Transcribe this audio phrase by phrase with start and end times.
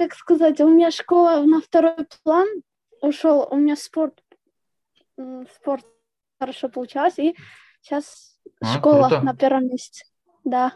[0.00, 2.48] как сказать, у меня школа на второй план
[3.02, 4.18] ушел, у меня спорт,
[5.54, 5.84] спорт
[6.38, 7.36] хорошо получалось, и
[7.82, 9.22] сейчас а, школа круто.
[9.22, 10.04] на первом месте,
[10.42, 10.72] да.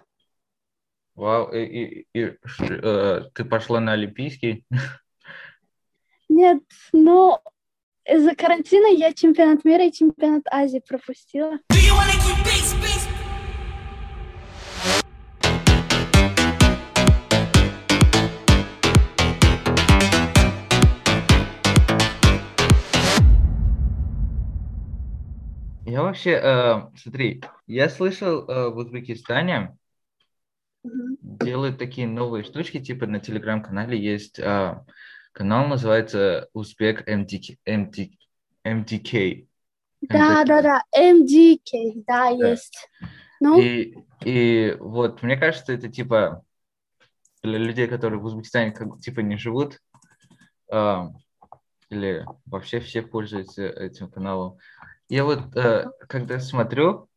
[1.15, 4.67] Вау, и, и, и э, ты пошла на Олимпийский?
[6.29, 6.63] Нет,
[6.93, 7.39] ну,
[8.05, 11.61] из-за карантина я чемпионат мира и чемпионат Азии пропустила.
[25.95, 29.79] Я вообще, э, смотри, я слышал э, в Узбекистане
[30.85, 31.19] mm-hmm.
[31.23, 34.85] делают такие новые штучки, типа на телеграм-канале есть э,
[35.31, 37.59] канал, называется Узбек MDK.
[37.65, 38.11] MD,
[38.67, 39.47] MDK.
[40.01, 42.49] Да, да, да, MDK, да, да.
[42.51, 42.91] есть.
[43.39, 43.61] Ну?
[43.61, 46.43] И, и вот, мне кажется, это типа
[47.45, 49.79] для людей, которые в Узбекистане как типа не живут,
[50.73, 51.03] э,
[51.91, 54.59] или вообще все пользуются этим каналом,
[55.09, 57.09] я вот, э, когда смотрю,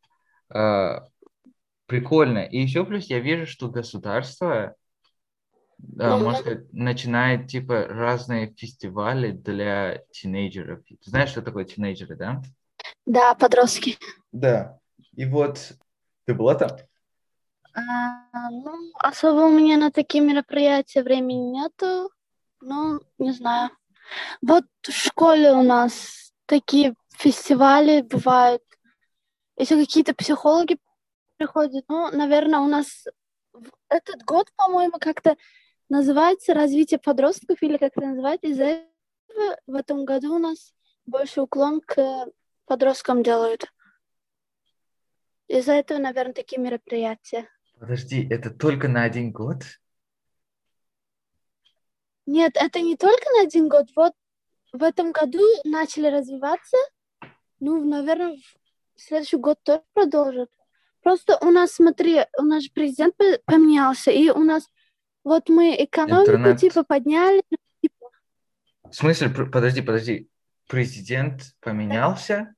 [0.54, 1.00] э,
[1.86, 2.38] прикольно.
[2.44, 4.74] И еще плюс я вижу, что государство,
[5.80, 10.80] э, можно сказать, начинает типа разные фестивали для тинейджеров.
[10.86, 12.42] Ты знаешь, что такое тинейджеры, да?
[13.06, 13.98] Да, подростки.
[14.32, 14.78] Да.
[15.14, 15.72] И вот
[16.26, 16.70] ты была там?
[17.74, 22.10] А, ну, особо у меня на такие мероприятия времени нету.
[22.60, 23.70] Ну, не знаю.
[24.42, 28.62] Вот в школе у нас такие фестивали бывают.
[29.56, 30.78] Если какие-то психологи
[31.36, 33.04] приходят, ну, наверное, у нас
[33.88, 35.36] этот год, по-моему, как-то
[35.88, 38.46] называется развитие подростков или как это называется.
[38.46, 40.72] Из-за этого в этом году у нас
[41.06, 42.26] больше уклон к
[42.66, 43.64] подросткам делают.
[45.48, 47.48] Из-за этого, наверное, такие мероприятия.
[47.80, 49.62] Подожди, это только на один год?
[52.26, 53.86] Нет, это не только на один год.
[53.96, 54.12] Вот
[54.72, 56.76] в этом году начали развиваться,
[57.60, 58.36] ну, наверное,
[58.96, 60.50] в следующий год тоже продолжат.
[61.02, 63.14] Просто у нас, смотри, у нас же президент
[63.44, 64.68] поменялся, и у нас
[65.24, 66.58] вот мы экономику Интернет.
[66.58, 67.42] типа подняли.
[67.80, 68.10] Типа...
[68.84, 70.28] В смысле, подожди, подожди,
[70.68, 72.54] президент поменялся?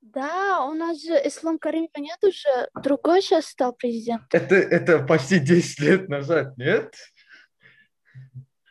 [0.00, 4.22] Да, у нас же Ислам Каримова нет уже, другой сейчас стал президент.
[4.34, 6.94] Это, это почти 10 лет назад, нет?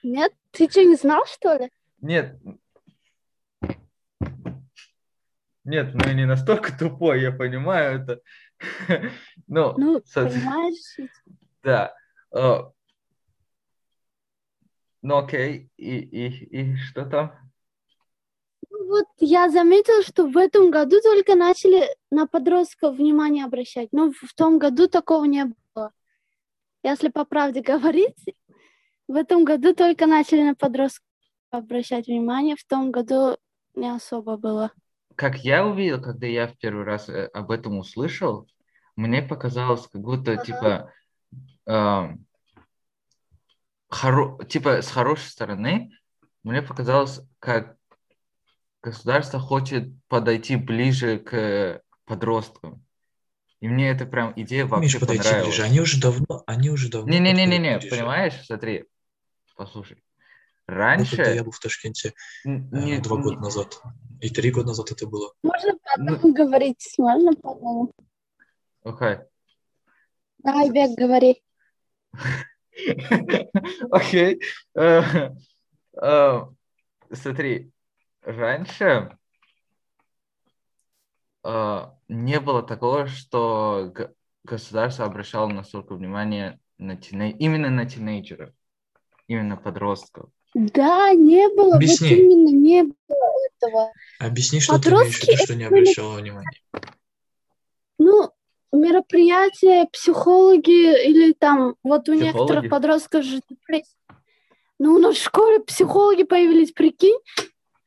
[0.04, 0.34] Нет?
[0.52, 1.72] Ты что, не знал, что ли?
[2.00, 2.36] Нет,
[5.64, 8.22] нет, ну я не настолько тупой, я понимаю это.
[9.48, 10.98] ну, ну понимаешь?
[11.64, 11.94] Да.
[12.34, 12.72] Uh,
[15.04, 17.36] ну окей, и, и, и что там?
[18.68, 23.90] Ну, вот я заметила, что в этом году только начали на подростков внимание обращать.
[23.92, 25.92] Но в том году такого не было.
[26.82, 28.18] Если по правде говорить,
[29.08, 31.06] в этом году только начали на подростков
[31.52, 33.38] обращать внимание, в том году
[33.76, 34.72] не особо было
[35.16, 38.48] как я увидел, когда я в первый раз э, об этом услышал,
[38.96, 40.92] мне показалось, как будто, типа,
[41.68, 42.10] э,
[43.90, 44.44] хоро...
[44.46, 45.92] типа, с хорошей стороны,
[46.44, 47.76] мне показалось, как
[48.82, 52.84] государство хочет подойти ближе к подросткам.
[53.60, 55.46] И мне это прям идея вообще Миш, понравилась.
[55.46, 55.64] ближе.
[55.64, 57.12] Они уже давно, они уже давно.
[57.12, 58.34] Не-не-не-не, понимаешь?
[58.46, 58.86] Смотри,
[59.56, 60.04] послушай.
[60.68, 61.12] Раньше...
[61.12, 62.14] Ну, когда я был в Ташкенте
[62.46, 63.82] э, не, два года назад.
[64.22, 65.34] И три года назад это было.
[65.44, 66.34] Можно по одному ну...
[66.34, 66.94] говорить?
[66.98, 67.92] Можно по одному?
[68.84, 69.08] Окей.
[69.08, 69.26] Okay.
[70.40, 71.44] Давай, Бек, говори.
[73.92, 74.42] Окей.
[74.76, 75.32] Э,
[76.02, 76.42] э,
[77.12, 77.72] смотри,
[78.22, 79.18] раньше
[81.44, 83.92] не было такого, что
[84.44, 87.32] государство обращало настолько внимание на тиней...
[87.32, 88.54] именно на тинейджеров,
[89.28, 90.30] именно подростков.
[90.54, 91.76] Да, не было.
[91.76, 92.10] Объясни.
[92.10, 93.94] Вот именно не было этого.
[94.20, 96.62] Объясни, что Подростки ты имеешь в виду, что не обращала внимания.
[97.98, 98.32] Ну,
[98.72, 102.24] мероприятия, психологи или там, вот у психологи?
[102.24, 103.96] некоторых подростков же депрессия.
[104.80, 107.20] Ну, у нас в школе психологи появились, прикинь.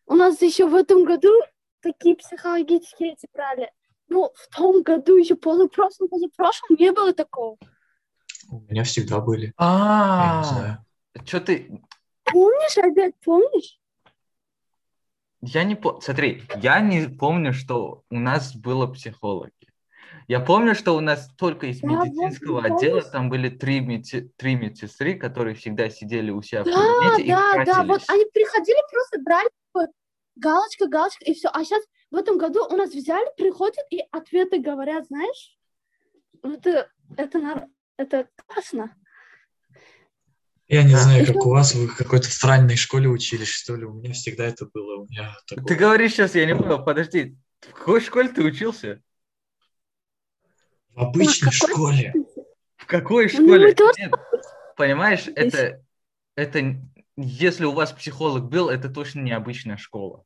[0.07, 1.33] У нас еще в этом году
[1.81, 3.71] такие психологические эти брали.
[4.09, 7.57] Ну, в том году, еще позапрошлом, позапрошлом не было такого.
[8.51, 9.53] У меня всегда были.
[9.57, 10.79] А,
[11.25, 11.81] что ты...
[12.25, 13.79] Помнишь, опять помнишь?
[15.41, 16.01] Я не помню.
[16.01, 19.53] Смотри, я не помню, что у нас было психологи.
[20.27, 23.13] Я помню, что у нас только из медицинского вот, отдела помнишь?
[23.13, 24.33] там были три, меди...
[24.37, 28.03] три медсестры, которые всегда сидели у себя да, в кабинете да, и Да, да, вот
[28.09, 29.51] они приходили, просто брали
[30.37, 31.49] галочка, галочка, и все.
[31.53, 35.57] А сейчас в этом году у нас взяли, приходят и ответы говорят, знаешь?
[36.43, 38.95] Это, это, это классно.
[40.75, 40.99] Я не Да.
[41.05, 43.85] знаю, как у вас, вы в какой-то странной школе учились, что ли?
[43.85, 45.03] У меня всегда это было.
[45.03, 49.01] У меня Ты такое- говоришь сейчас, я не понял, подожди, в какой школе ты учился?
[50.89, 52.13] В обычной какой- школе.
[52.77, 53.73] В какой Ну, школе?
[53.73, 54.13] тоже- Нет,
[54.77, 55.81] понимаешь, это,
[56.35, 56.77] это,
[57.17, 60.25] если у вас психолог был, это точно не обычная школа.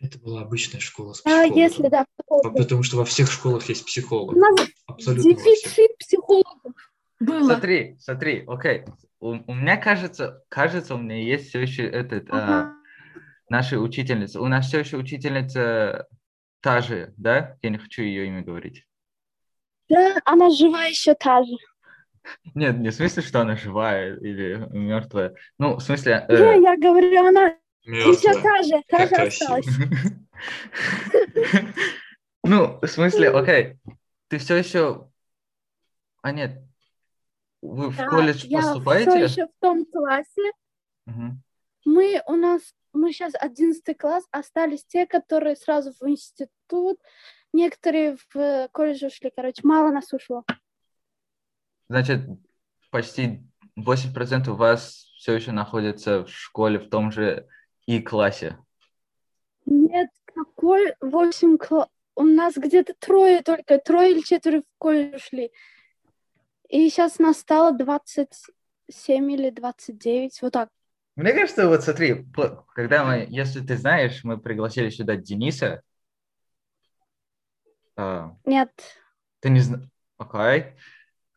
[0.00, 1.58] Это была обычная школа с А психологом.
[1.58, 4.34] если, да, По- Потому что во всех школах есть психолог.
[4.34, 6.72] у нас Абсолютно дефицит психологов
[7.20, 7.44] было.
[7.44, 8.84] Смотри, смотри, окей.
[9.20, 12.74] У, у меня кажется, кажется, у меня есть все еще этот, а, Ага.
[13.48, 14.40] наша учительница.
[14.40, 16.06] У нас все еще учительница
[16.60, 17.56] та же, да?
[17.62, 18.86] Я не хочу ее имя говорить.
[19.88, 21.52] Да, она жива еще та же.
[22.54, 25.34] Нет, не в смысле, что она живая или мертвая.
[25.58, 26.26] Ну, в смысле...
[26.28, 28.42] Э, я говорю, она еще Мертвая.
[28.42, 29.56] та же, та Как же красиво.
[29.56, 29.66] осталась.
[32.44, 33.78] Ну, в смысле, окей,
[34.28, 35.10] ты все еще...
[36.22, 36.62] А нет,
[37.62, 39.10] вы в Да, колледж я поступаете?
[39.10, 40.52] все еще в том классе.
[41.06, 41.42] Мгм.
[41.84, 42.60] Мы у нас,
[42.92, 46.98] мы сейчас 11 класс, остались те, которые сразу в институт,
[47.52, 50.44] некоторые в э, колледж ушли, короче, мало нас ушло.
[51.88, 52.20] Значит,
[52.90, 53.42] почти
[53.78, 57.48] 80% вас все еще находится в школе в том же
[57.86, 58.58] и классе.
[59.64, 61.88] Нет, какой 8 класс?
[62.14, 65.52] У нас где-то трое только, трое или четверо в колледж ушли.
[66.68, 70.68] И сейчас нас стало 27 или 29, вот так.
[71.16, 72.26] Мне кажется, вот смотри,
[72.74, 75.82] когда мы, если ты знаешь, мы пригласили сюда Дениса.
[77.96, 78.70] а, Нет,
[79.40, 79.88] ты не знаешь.
[80.18, 80.74] Окей.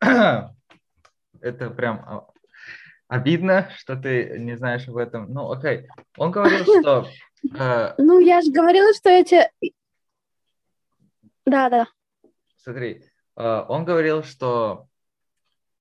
[0.00, 2.28] Это прям а,
[3.08, 5.32] обидно, что ты не знаешь об этом.
[5.32, 5.88] Ну, окей.
[6.16, 7.08] Он говорил, что
[7.58, 9.50] а, ну я же говорила, что эти...
[11.46, 11.88] Да, да.
[12.56, 14.86] Смотри, он говорил, что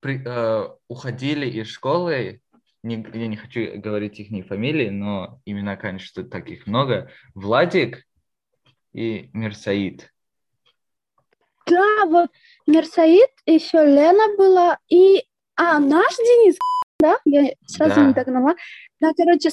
[0.02, 2.42] при- э, уходили из школы,
[2.84, 8.04] не- я не хочу говорить их фамилии, но имена, конечно, таких много, Владик
[8.92, 10.12] и Мирсаид.
[11.68, 12.30] Да, вот
[12.68, 15.24] Мерсаид, еще Лена была, и...
[15.56, 16.58] А, наш Денис,
[17.00, 17.18] да?
[17.24, 18.06] Я сразу Да.
[18.08, 18.56] не догнала.
[19.00, 19.52] Да, короче,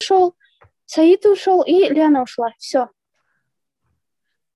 [0.00, 0.36] ушел,
[0.84, 2.52] Саид ушел, и Лена ушла.
[2.58, 2.90] Все.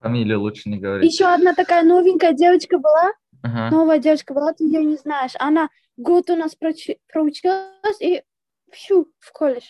[0.00, 1.10] Фамилию лучше не говорить.
[1.10, 3.12] Еще одна такая новенькая девочка была,
[3.42, 3.70] Ага.
[3.70, 5.32] новая девочка была, ты ее не знаешь.
[5.38, 8.22] Она год у нас прочи- проучилась и
[8.72, 9.64] всю в колледж.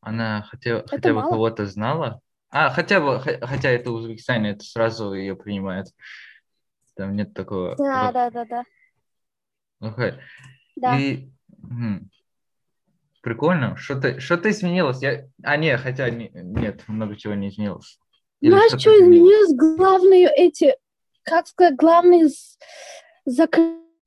[0.00, 2.20] Она хотя, хотя бы кого-то знала?
[2.50, 5.88] А, хотя бы, хо- хотя это Узбекистане, это сразу ее принимают.
[6.96, 7.76] Там нет такого.
[7.76, 8.64] Да, вот, да, да, да.
[9.80, 10.14] окей.
[10.76, 10.98] Да.
[10.98, 12.10] И мгм.
[13.22, 13.76] прикольно.
[13.76, 15.02] Что-то что изменилось.
[15.02, 15.28] Я...
[15.42, 17.98] А, нет, хотя не- нет, много чего не изменилось.
[18.40, 19.54] Или Знаешь, что-то что изменилось?
[19.54, 20.74] Главные эти,
[21.22, 22.28] как сказать, главные
[23.24, 23.46] з-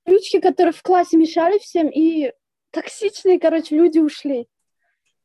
[0.06, 2.32] заключки, которые в классе мешали всем, и
[2.72, 4.48] токсичные, короче, люди ушли,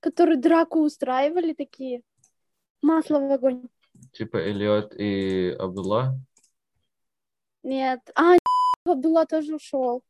[0.01, 2.03] которые драку устраивали такие.
[2.83, 3.69] Масло в огонь.
[4.13, 6.19] Типа Элиот и Абдулла.
[7.63, 8.01] Нет.
[8.15, 8.37] А,
[8.85, 10.03] Абдулла тоже ушел.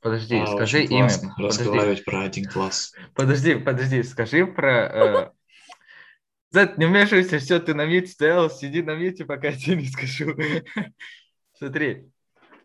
[0.00, 1.08] Подожди, А, скажи имя.
[1.08, 2.92] классно Подожди, разговаривать про один класс.
[3.14, 4.86] подожди, подожди, скажи про...
[4.86, 5.30] э,
[6.50, 9.86] Зет, не вмешивайся, все, ты на мьюте стоял, сиди на мьюте, пока я тебе не
[9.88, 10.36] скажу.
[11.54, 12.10] Смотри,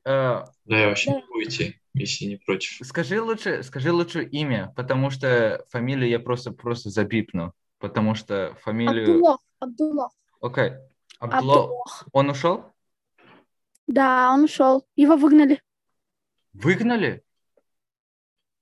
[0.03, 1.15] Да, я вообще Да.
[1.17, 2.85] не могу идти, если не против.
[2.85, 9.15] скажи лучше, скажи лучше имя, потому что фамилию я просто просто забипну, потому что фамилию...
[9.15, 9.37] Абдулла.
[9.59, 10.09] Абдулла.
[10.41, 10.71] Окей,
[11.19, 11.85] Абдулла, Абдулла.
[12.13, 12.65] он ушел?
[13.87, 14.85] Да, он ушел.
[14.95, 15.61] Его выгнали.
[16.53, 17.23] Выгнали?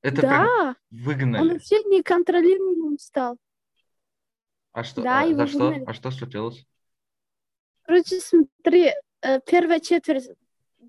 [0.02, 1.54] Это да, он выгнали.
[1.54, 3.38] вообще неконтролируемым стал.
[4.72, 5.02] А что?
[5.02, 5.60] да, а его за что?
[5.60, 5.84] выгнали.
[5.86, 6.66] А что случилось?
[7.84, 10.30] Короче, смотри, э, первая четверть,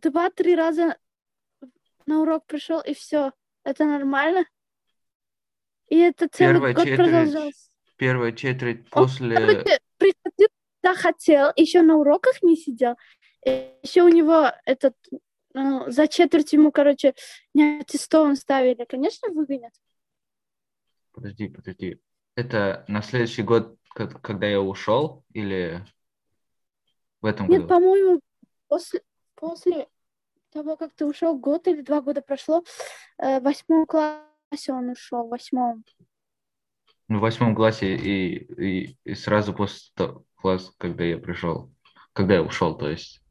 [0.01, 0.97] два-три раза
[2.07, 3.33] на урок пришел, и все.
[3.65, 4.47] Это нормально?
[5.89, 7.71] И это целый Первая год четверть продолжалось.
[7.97, 9.37] Первая четверть Он, после...
[9.37, 10.49] короче, приходил,
[10.83, 12.97] когда хотел, еще на уроках не сидел.
[13.45, 14.95] Еще у него этот,
[15.55, 17.15] ну, за четверть ему, короче,
[17.55, 18.85] не аттестован ставили.
[18.85, 19.73] Конечно, выгонят.
[21.13, 22.01] Подожди, подожди.
[22.37, 25.85] Это на следующий год, ко- когда я ушел, или
[27.21, 27.69] в этом Нет, году?
[27.69, 28.21] по-моему,
[28.69, 29.03] после,
[29.39, 29.89] после
[30.51, 32.65] того, как ты ушел, год или два года прошло,
[33.19, 35.85] э, в восьмом классе он ушел, в восьмом.
[37.09, 41.71] Ну, В восьмом классе и, и, и сразу после того класса, когда я пришел,
[42.13, 43.23] когда я ушел, то есть.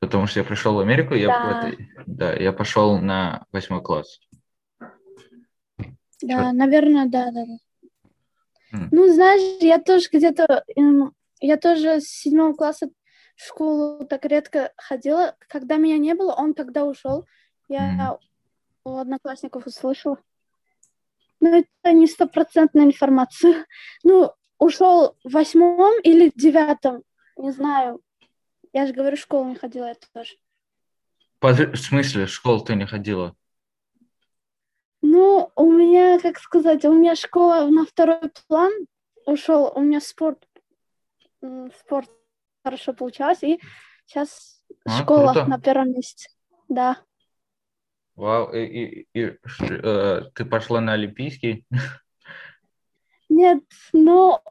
[0.00, 1.72] Потому что я пришел в Америку, я, в Да.
[2.06, 4.20] да, я пошел на восьмой класс.
[6.22, 7.58] Да, наверное, да, да, да.
[8.90, 10.64] Ну, знаешь, я тоже где-то,
[11.40, 12.90] я тоже с седьмого класса
[13.36, 15.36] в школу так редко ходила.
[15.48, 17.26] Когда меня не было, он тогда ушел.
[17.68, 18.18] Я
[18.84, 20.18] у одноклассников услышала.
[21.40, 23.66] Но это не стопроцентная информация.
[24.04, 27.02] Ну, ушел в восьмом или девятом,
[27.36, 28.00] не знаю.
[28.72, 30.36] Я же говорю, в школу не ходила я тоже.
[31.40, 33.34] Под- В смысле, в школу ты не ходила?
[35.02, 38.72] Ну, у меня, как сказать, у меня школа на второй план
[39.26, 40.46] ушел, у меня спорт,
[41.78, 42.08] спорт
[42.62, 43.60] хорошо получалось, и
[44.06, 45.46] сейчас А, школа круто.
[45.46, 46.28] на первом месте.
[46.68, 47.02] Да.
[48.14, 51.64] Вау, и, и- и э, ты пошла на Олимпийский?
[53.28, 54.42] Нет, но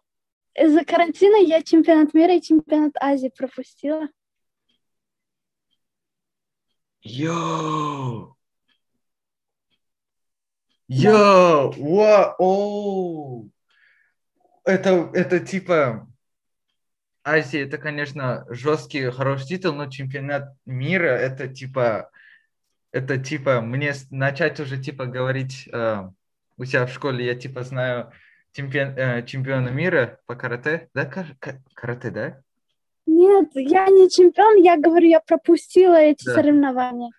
[0.55, 4.07] из-за карантина я чемпионат мира и чемпионат Азии пропустила.
[7.03, 8.35] Йоу!
[10.87, 11.71] Йоу!
[11.77, 12.35] Ва!
[12.37, 13.51] Оу!
[14.65, 16.07] Это, это типа...
[17.23, 22.09] Азия, это, конечно, жесткий, хороший титул, но чемпионат мира, это типа...
[22.93, 26.09] Это типа, мне начать уже типа говорить э,
[26.57, 28.11] у себя в школе, я типа знаю
[28.51, 32.41] чемпион, э, чемпиона мира по карате, да, кар- ка- карате, да?
[33.05, 36.33] Нет, я не чемпион, я говорю, я пропустила эти Да.
[36.33, 37.11] соревнования.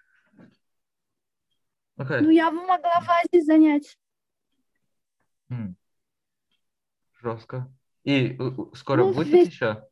[1.97, 2.21] Окей.
[2.21, 3.97] Ну, я бы могла в Азии занять.
[7.23, 7.73] Жестко.
[8.05, 8.39] И
[8.75, 9.85] скоро Ну, будет весь- еще?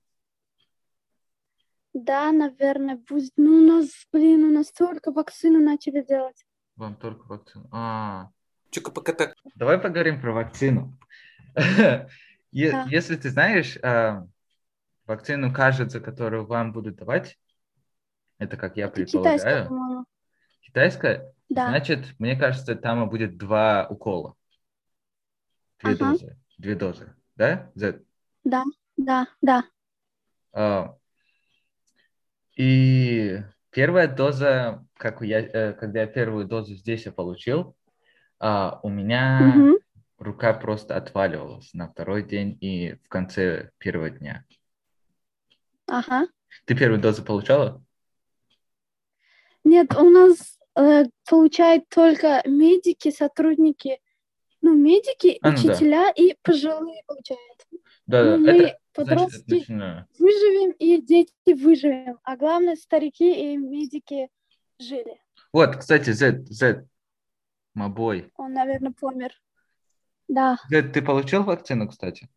[1.92, 3.32] Да, наверное, будет.
[3.36, 6.46] Ну, у нас, блин, у нас только вакцину начали делать.
[6.76, 7.68] Вам только вакцину.
[7.72, 8.30] А,
[8.70, 9.34] Чука пока так.
[9.56, 10.96] давай поговорим про вакцину.
[12.52, 12.84] Да.
[12.90, 14.26] Если ты знаешь, а,
[15.06, 17.38] вакцину, кажется, которую вам будут давать,
[18.38, 20.04] это как я предполагаю,
[20.60, 21.68] китайская, Да.
[21.68, 24.34] значит, мне кажется, там будет два укола.
[25.80, 26.10] Две Ага.
[26.10, 26.38] дозы.
[26.58, 27.14] Две дозы.
[27.36, 27.70] Да?
[27.76, 28.02] За-
[28.42, 28.64] Да,
[29.40, 29.64] да.
[30.52, 30.96] А,
[32.60, 33.38] И
[33.70, 37.74] первая доза, как я, э, когда я первую дозу здесь я получил,
[38.38, 39.78] а, у меня Мгм.
[40.18, 44.44] рука просто отваливалась на второй день и в конце первого дня.
[45.86, 46.28] Ага.
[46.66, 47.82] Ты первую дозу получала?
[49.64, 54.00] Нет, у нас э, получают только медики, сотрудники,
[54.60, 55.62] ну, медики, А, ну да.
[55.62, 57.66] учителя и пожилые получают.
[58.06, 58.52] Да, Ну, да.
[58.52, 60.06] мы, Это, подростки, начинаю.
[60.18, 62.18] выживем, и дети выживем.
[62.22, 64.28] А главное, старики и медики
[64.78, 65.20] жили.
[65.52, 66.86] Вот, кстати, Z, Z,
[67.74, 68.30] мобой.
[68.36, 69.32] Он, наверное, помер.
[70.28, 70.58] Да.
[70.68, 72.28] Z, ты получил вакцину, кстати?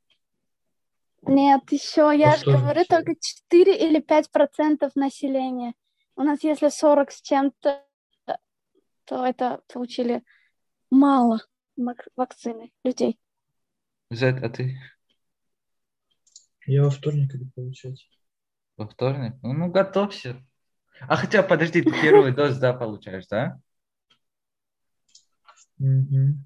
[1.22, 5.74] Нет, еще, я что же говорю, только 4 или 5 процентов населения.
[6.16, 7.86] У нас, если 40 с чем-то,
[9.06, 10.24] то это получили
[10.90, 11.42] мало
[12.16, 13.20] вакцины людей.
[14.12, 14.78] Z, а ты
[16.66, 18.08] Я во вторник иду получать.
[18.78, 19.36] во вторник?
[19.42, 20.44] Ну, ну, готовься.
[21.02, 23.60] А хотя, подожди, ты первую дозу, да, получаешь, да?
[25.78, 26.44] Мгм.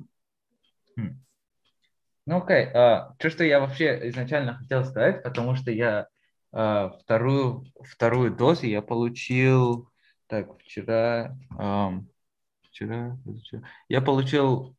[2.26, 2.66] Ну, окей.
[2.74, 6.08] а, то, что я вообще изначально хотел сказать, потому что я
[6.52, 9.90] а, вторую, вторую дозу я получил,
[10.28, 11.38] так, вчера,
[12.64, 13.18] вчера,
[13.88, 14.76] я получил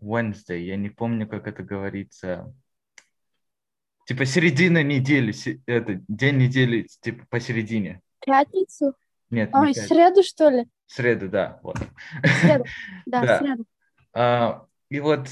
[0.00, 2.54] Wednesday, я не помню, как это говорится.
[4.06, 5.34] Типа середина недели,
[5.66, 8.00] это день недели, типа посередине.
[8.24, 8.94] Пятницу?
[9.30, 10.66] Нет, не Ой, пять- среду, что ли?
[10.86, 11.76] среду, да, вот.
[12.40, 12.64] Среду.
[13.06, 13.38] Да, Да.
[13.38, 13.66] среду.
[14.14, 15.26] А, и вот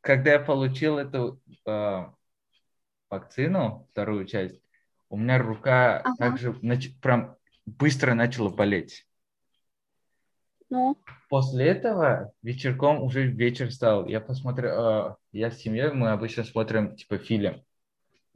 [0.00, 2.12] когда я получил эту а,
[3.08, 4.60] вакцину, вторую часть,
[5.08, 6.16] у меня рука Ага.
[6.18, 9.06] также нач- прям быстро начала болеть.
[10.68, 14.06] Ну, После этого вечерком уже вечер стал.
[14.08, 17.62] Я посмотрел, а, я с семьей, мы обычно смотрим типа фильм.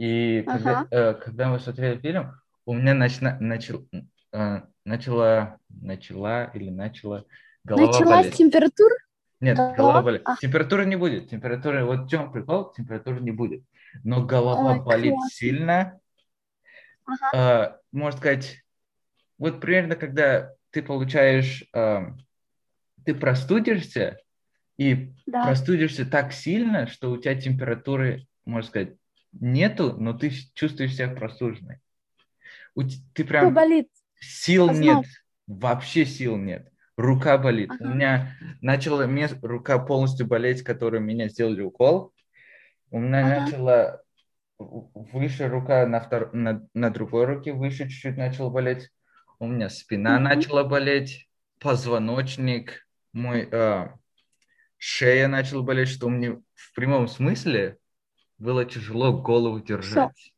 [0.00, 2.33] И когда, э, когда мы смотрели фильм,
[2.64, 3.87] у меня начна- начал,
[4.33, 7.26] э, начала, начала или начала
[7.64, 8.37] голова началась болеть.
[8.38, 8.95] температура?
[9.40, 9.76] Нет, Голова?
[9.76, 10.23] голова болит.
[10.25, 10.37] А.
[10.37, 11.28] Температуры не будет.
[11.28, 13.62] Температуры, вот в чем прикол, температуры не будет.
[14.02, 15.30] Но голова Ой, болит классно.
[15.30, 16.00] сильно.
[17.04, 17.30] Ага.
[17.35, 18.64] А, можно сказать,
[19.37, 22.14] вот примерно когда ты получаешь, а,
[23.04, 24.19] ты простудишься,
[24.78, 25.45] и Да.
[25.45, 28.95] простудишься так сильно, что у тебя температуры, можно сказать,
[29.33, 31.79] нету, но ты чувствуешь себя простуженной.
[32.75, 33.89] У ты Что прям болит?
[34.21, 35.05] сил Озноб.
[35.05, 35.07] нет,
[35.47, 36.69] вообще сил нет.
[36.97, 37.71] Рука болит.
[37.81, 37.95] У Ага.
[37.95, 39.07] меня начала
[39.43, 42.13] рука полностью болеть, которую меня сделали укол.
[42.91, 43.51] У меня Ага.
[43.51, 44.03] начала
[44.59, 46.33] выше рука на, втор...
[46.35, 48.91] на, на другой руке выше чуть-чуть начала болеть.
[49.39, 50.21] У меня спина Мгм.
[50.21, 53.95] начала болеть, позвоночник, мой а,
[54.79, 57.79] шея начала болеть, что мне в прямом смысле
[58.41, 60.33] было тяжело голову держать.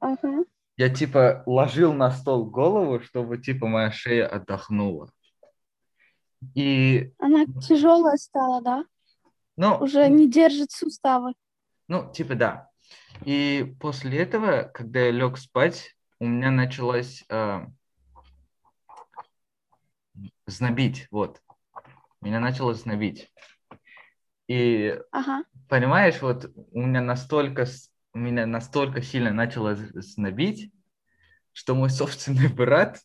[0.00, 0.44] Ага.
[0.76, 5.10] Я типа ложил на стол голову, чтобы типа моя шея отдохнула.
[6.54, 8.84] И, Она тяжелая стала, да?
[9.56, 11.32] ну, Уже не держит суставы.
[11.88, 12.70] ну, типа да.
[13.24, 17.66] И после этого, когда я лег спать, у меня началось а,
[20.46, 21.40] знобить, вот.
[22.20, 23.32] Меня начало знобить.
[24.46, 25.44] И Ага.
[25.68, 27.66] Понимаешь, вот у меня настолько,
[28.14, 30.72] у меня настолько сильно начало знобить,
[31.52, 33.00] что мой собственный брат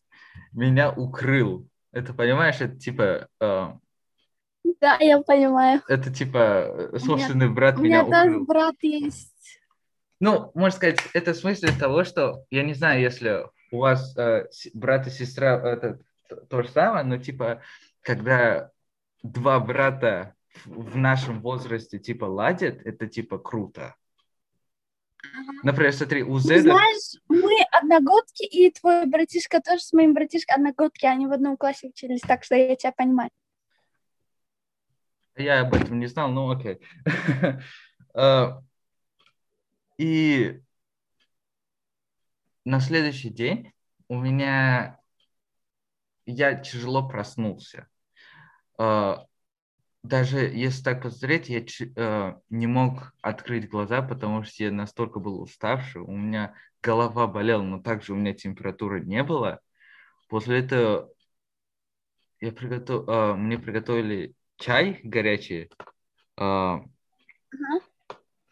[0.52, 1.68] меня укрыл.
[1.92, 3.78] Это, понимаешь, это типа, а,
[4.80, 5.82] Да, я понимаю.
[5.88, 8.46] это типа э, собственный брат У меня меня тоже укрыл.
[8.46, 9.60] брат есть.
[10.20, 14.48] Ну, можно сказать, это в смысле того, что, я не знаю, если у вас э,
[14.74, 16.00] брат и сестра, это
[16.30, 17.62] т- то же самое, но типа,
[18.02, 18.70] когда
[19.24, 23.96] два брата в нашем возрасте типа ладят, это типа круто.
[25.64, 26.62] Например, смотри, у Ты Зеда...
[26.62, 31.90] знаешь, мы одногодки, и твой братишка тоже с моим братишкой одногодки, они в одном классе
[31.90, 33.30] учились, так что я тебя понимаю.
[35.36, 36.80] Я об этом не знал, ну окей.
[38.14, 38.60] Э,
[39.98, 40.60] И
[42.66, 43.72] на следующий день
[44.10, 45.00] у меня
[46.26, 47.88] я тяжело проснулся.
[48.78, 49.16] Э,
[50.04, 51.60] Даже если так посмотреть, я
[51.96, 56.02] э, не мог открыть глаза, потому что я настолько был уставший.
[56.02, 59.60] У меня голова болела, но также у меня температуры не было.
[60.28, 61.10] После этого
[62.40, 63.08] я приготов...
[63.08, 65.70] э, мне приготовили чай горячий.
[66.40, 66.78] э,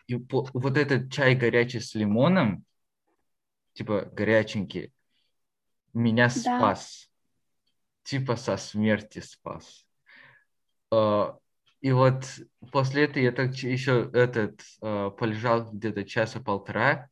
[0.07, 2.63] И по- вот этот чай горячий с лимоном,
[3.73, 4.93] типа горяченький,
[5.93, 7.09] меня спас.
[8.03, 9.88] Типа со смерти спас.
[10.91, 11.33] Э,
[11.81, 12.25] И вот
[12.71, 17.09] после этого я так еще этот э, полежал где-то часа полтора.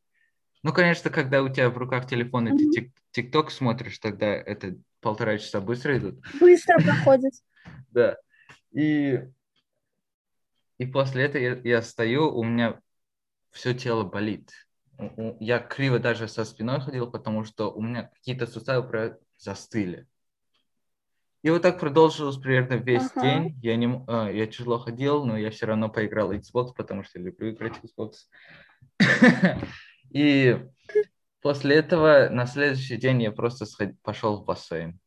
[0.63, 5.37] Ну, конечно, когда у тебя в руках телефон, и ты ТикТок смотришь, тогда это полтора
[5.37, 6.19] часа быстро идут.
[6.39, 7.33] Быстро проходит.
[7.91, 8.17] Да.
[8.71, 9.21] И,
[10.77, 12.81] и после этого я, я стою, у меня
[13.51, 14.51] все тело болит.
[15.39, 20.07] Я криво даже со спиной ходил, потому что у меня какие-то суставы застыли.
[21.47, 23.21] И вот так продолжилось примерно весь Ага.
[23.21, 23.59] день.
[23.63, 27.19] Я, не, а, я тяжело ходил, но я все равно поиграл в Xbox, потому что
[27.19, 28.27] люблю играть Xbox.
[30.09, 30.59] И
[31.39, 34.99] после этого на следующий день я просто сход- пошел в бассейн.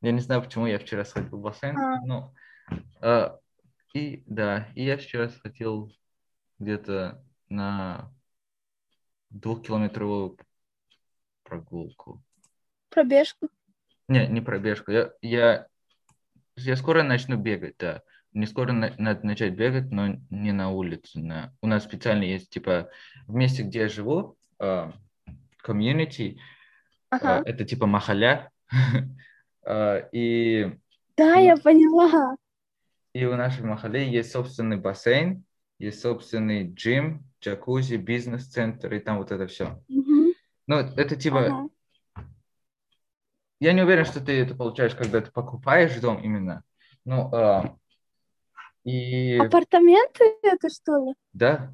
[0.00, 2.00] Я не знаю, почему я вчера сходил в бассейн, А.
[2.04, 2.34] но
[3.00, 3.38] а,
[3.94, 5.92] и да, и я вчера сходил
[6.58, 8.12] где-то на
[9.30, 10.38] двухкилометровую
[11.44, 12.20] прогулку.
[12.88, 13.48] Пробежку.
[14.08, 14.90] Не, не пробежку.
[14.90, 15.66] Я, я,
[16.56, 18.02] я скоро начну бегать, да.
[18.32, 21.18] Мне скоро на- надо начать бегать, но не на улице.
[21.20, 21.52] На...
[21.60, 22.88] У нас специально есть, типа,
[23.26, 24.92] в месте, где я живу, а,
[25.58, 26.40] комьюнити,
[27.10, 27.42] а, Ага.
[27.44, 28.50] это типа махаля.
[29.64, 30.72] А, И
[31.16, 31.44] Да, ну.
[31.44, 32.36] я поняла.
[33.12, 35.44] И у нашей махали есть собственный бассейн,
[35.78, 39.80] есть собственный джим, джакузи, бизнес-центр, и там вот это все.
[39.88, 40.32] Мгм.
[40.66, 41.68] Ну, это типа, Ага.
[43.62, 46.64] Я не уверен, что ты это получаешь, когда ты покупаешь дом именно.
[47.04, 47.76] Ну, а,
[48.82, 51.14] и Апартаменты это что ли?
[51.32, 51.72] да,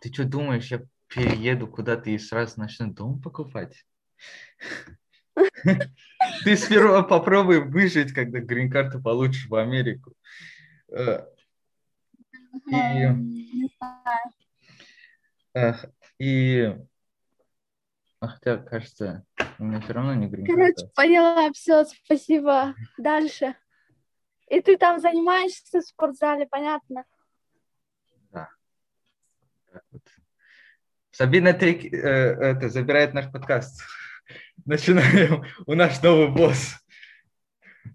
[0.00, 3.84] ты что думаешь, я перееду куда-то и сразу начну дом покупать?
[6.44, 10.12] Ты сперва попробуй выжить, когда грин-карту получишь в Америку.
[10.92, 11.26] Э,
[12.70, 13.68] И-
[16.18, 16.76] И...
[18.20, 19.24] Хотя, кажется,
[19.58, 20.90] у меня все равно не Короче, грин-карта.
[20.94, 22.74] поняла, все, спасибо.
[22.98, 23.56] Дальше.
[24.48, 27.04] И ты там занимаешься в спортзале, понятно?
[29.72, 30.02] Так вот.
[31.12, 33.82] Сабина Трик э, это, забирает наш подкаст.
[34.64, 35.44] Начинаем.
[35.66, 36.74] У нас новый босс.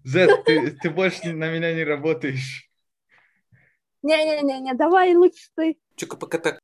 [0.04, 2.70] Зет, ты, ты больше на меня не работаешь.
[4.02, 5.78] Не-не-не, давай лучше ты.
[5.96, 6.60] Чука пока так.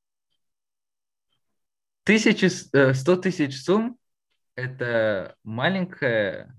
[2.04, 3.98] Тысячи, с- э, сто тысяч сумм–
[4.56, 6.56] это маленькая,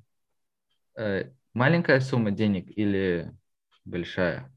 [0.97, 3.35] э, маленькая сумма денег или
[3.85, 4.53] большая?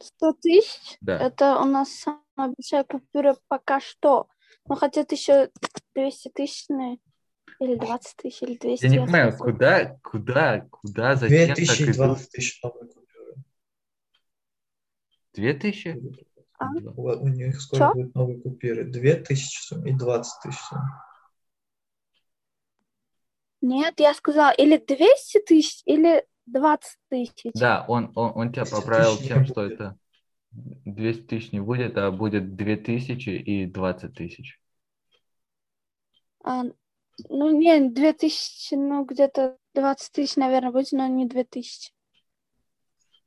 [0.00, 0.96] Сто тысяч?
[1.00, 1.18] Да.
[1.18, 4.28] Это у нас самая большая купюра пока что.
[4.66, 5.50] Но хотят еще
[5.94, 6.98] 200 тысячные.
[7.60, 8.84] Или 20 тысяч, или 200.
[8.84, 9.52] Я не я понимаю, слышала.
[9.52, 11.96] куда, куда, куда, зачем так 2000 и идут?
[11.96, 13.34] 20 тысяч новые купюры.
[15.34, 16.02] Две тысячи?
[16.58, 16.66] А?
[16.96, 17.92] У, них скоро Чё?
[17.94, 18.84] будет новые купюры.
[18.84, 20.80] 2000 сумм и 20 тысяч сумм.
[23.60, 27.52] Нет, я сказала или 200 тысяч, или 20 тысяч.
[27.54, 29.72] Да, он, он, он тебя 200 поправил тем, что будет.
[29.72, 29.98] это
[30.84, 34.60] 200 тысяч не будет, а будет 2000 и 20 тысяч.
[36.44, 36.64] А,
[37.30, 41.93] Ну, не, 2000, ну, где-то 20 тысяч, наверное, будет, но не 2000.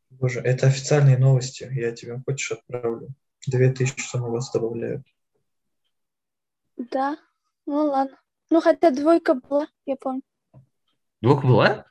[0.09, 1.69] Боже, это официальные новости.
[1.73, 3.09] Я тебе хочешь отправлю.
[3.45, 5.05] Две тысячи суммы вас добавляют.
[6.77, 7.17] Да,
[7.65, 8.17] ну ладно.
[8.49, 10.21] Ну, хотя двойка была, я помню.
[11.21, 11.85] Двух была?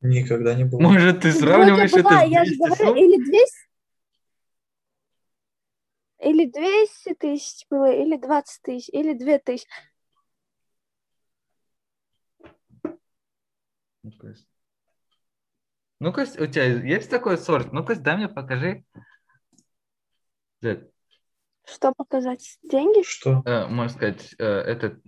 [0.00, 0.80] Никогда не было.
[0.80, 2.96] Может, ты Ну, сравниваешь двойка была, это с я же 200 говорю, сумм?
[2.96, 3.56] или 200,
[6.18, 9.68] или 200 тысяч было, или 20 тысяч, или 2 тысячи.
[14.02, 14.34] Ну-ка.
[16.02, 17.72] Ну-ка, у тебя есть такой сорт?
[17.72, 18.82] Ну-ка, дай мне покажи.
[20.60, 22.58] Что показать?
[22.68, 23.04] Деньги?
[23.06, 23.40] Что?
[23.44, 24.98] э, можно сказать, э, это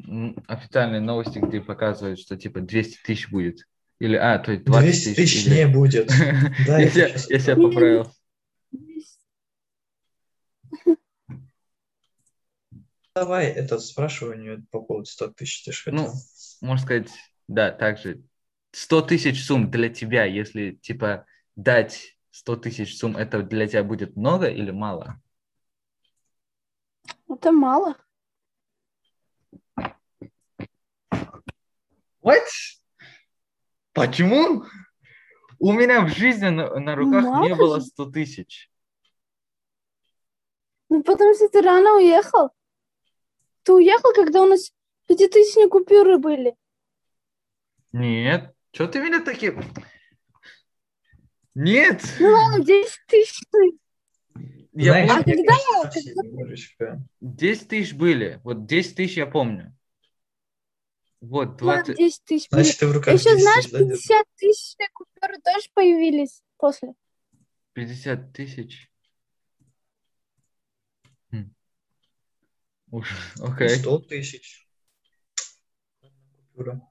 [0.46, 3.66] официальные новости, где показывают, что типа 200 тысяч будет.
[3.98, 6.06] Или, а, то есть 20 200 тысяч или- не будет.
[6.68, 8.12] Да, я, я себя- поправил.
[13.16, 15.64] Давай этот спрашивай у нее по поводу 100 тысяч.
[15.64, 16.08] Ты Ну,
[16.60, 17.10] можно сказать,
[17.48, 18.22] да, также
[18.74, 24.16] 100 тысяч сумм для тебя, если типа дать 100 тысяч сумм, это для тебя будет
[24.16, 25.20] много или мало?
[27.28, 27.96] Это мало.
[32.20, 32.42] What?
[33.92, 34.64] Почему?
[35.60, 37.86] У меня в жизни на, на руках не Мало было же.
[37.86, 38.70] 100 тысяч.
[40.88, 42.50] Ну, потому что ты рано уехал.
[43.62, 44.72] Ты уехал, когда у нас
[45.06, 46.56] пятитысячные купюры были.
[47.92, 48.53] Нет.
[48.74, 49.62] Что ты меня таким...
[51.54, 52.02] Нет.
[52.18, 53.40] Ну ладно, 10 тысяч.
[54.72, 57.06] Я Знаешь, А когда я- совсем немножечко.
[57.20, 58.40] 10 тысяч были.
[58.42, 59.76] Вот 10 тысяч я помню.
[61.20, 61.96] Вот, Ладно, 20...
[61.96, 62.62] 10 тысяч были.
[62.62, 63.98] Значит, ты в руках Еще 10 знаешь, тысяч, да, держишь?
[64.08, 66.94] 50 тысячные купюры тоже появились после.
[67.74, 68.90] 50 тысяч.
[71.30, 71.54] Хм.
[72.90, 73.08] Уж,
[73.40, 73.68] окей.
[73.68, 74.68] 100 тысяч.
[76.00, 76.82] Купюра.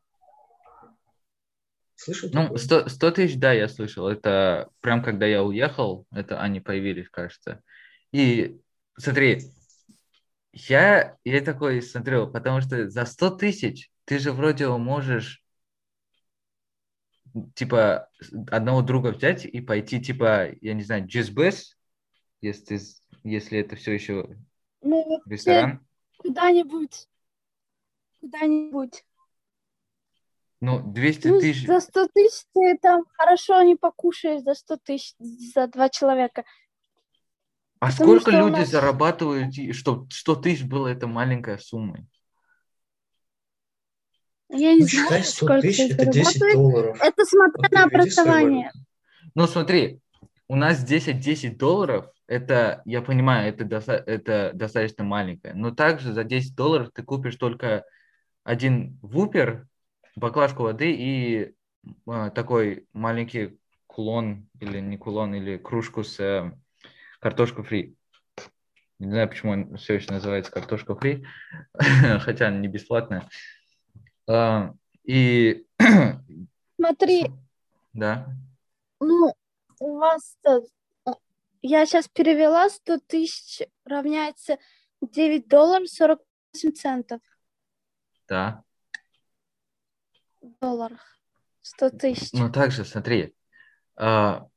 [2.03, 2.57] Слышал Ну, такое?
[2.57, 4.07] 100, 100 тысяч, да, я слышал.
[4.09, 7.61] Это прям когда я уехал, это они появились, кажется.
[8.11, 8.59] И
[8.97, 9.41] смотри,
[10.51, 15.41] я, я такой смотрю, потому что за 100 тысяч ты же вроде можешь
[17.55, 18.09] типа
[18.51, 21.75] одного друга взять и пойти типа, я не знаю, JustBus,
[22.41, 22.79] если,
[23.23, 24.27] если это все еще
[24.81, 25.79] Ну, ресторан.
[26.17, 27.07] куда-нибудь.
[28.19, 29.05] Куда-нибудь.
[30.65, 31.67] Ну, 200 Ну, тысяч.
[31.67, 36.45] за 100 тысяч ты там хорошо не покушаешь за 100 тысяч за два человека.
[37.81, 41.97] А потому сколько люди нас- зарабатывают, чтобы 100 тысяч было это маленькая сумма?
[44.49, 46.53] Я не Ну, знаю, считай, 100 сколько тысяч ты это 10 зарабатываешь.
[46.53, 46.97] долларов.
[47.01, 48.71] Это смотря Вот на образование.
[49.35, 49.99] Ну, смотри,
[50.47, 56.23] у нас 10-10 долларов, это, я понимаю, это, доста- это достаточно маленькое, но также за
[56.23, 57.83] 10 долларов ты купишь только
[58.45, 59.67] один вупер,
[60.15, 61.55] баклажку воды и
[62.07, 66.51] а, такой маленький кулон, или не кулон, или кружку с э,
[67.19, 67.97] картошкой фри.
[68.99, 71.25] Не знаю, почему он все еще называется картошка фри,
[72.19, 73.27] хотя она не бесплатная.
[74.27, 74.73] А,
[75.03, 75.65] И
[76.77, 77.27] Смотри,
[77.93, 78.27] да,
[78.99, 79.33] ну,
[79.79, 80.37] у вас...
[81.61, 84.57] Я сейчас перевела 100 тысяч равняется
[85.01, 87.21] 9 долларов 48 центов
[88.27, 88.63] да.
[90.61, 90.99] Долларов.
[91.61, 92.29] 100 тысяч.
[92.33, 93.33] Ну, также, смотри,
[93.95, 94.47] а,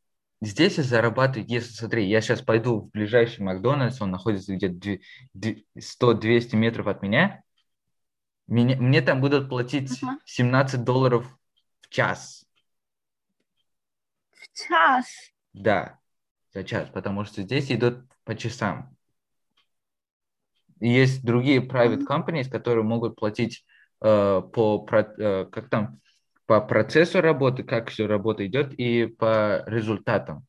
[0.41, 5.01] здесь я зарабатываю, если, смотри, я сейчас пойду в ближайший Макдональдс, он находится где-то две-
[5.35, 7.43] две- 100-200 метров от меня,
[8.49, 10.19] мне, мне там будут платить Ага.
[10.25, 11.27] 17 долларов
[11.81, 12.45] в час,
[14.33, 15.07] В час.
[15.53, 15.99] да,
[16.53, 18.97] за час, потому что здесь идут по часам.
[20.81, 23.65] И есть другие private companies, которые могут платить
[24.01, 26.01] по, про- э, как там,
[26.47, 30.47] по процессу работы, как все работа идет, и по результатам.